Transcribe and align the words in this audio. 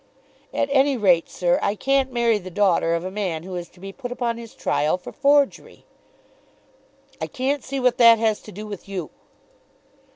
"At 0.51 0.67
any 0.71 0.97
rate, 0.97 1.29
sir, 1.29 1.59
I 1.61 1.75
can't 1.75 2.11
marry 2.11 2.39
the 2.39 2.49
daughter 2.49 2.95
of 2.95 3.05
a 3.05 3.11
man 3.11 3.43
who 3.43 3.53
is 3.55 3.69
to 3.69 3.79
be 3.79 3.91
put 3.93 4.11
upon 4.11 4.39
his 4.39 4.55
trial 4.55 4.97
for 4.97 5.11
forgery." 5.11 5.85
"I 7.21 7.27
can't 7.27 7.63
see 7.63 7.79
what 7.79 7.99
that 7.99 8.17
has 8.17 8.41
to 8.41 8.51
do 8.51 8.65
with 8.65 8.89
you." 8.89 9.11